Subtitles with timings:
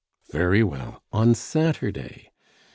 [0.31, 2.31] "Very well, on Saturday.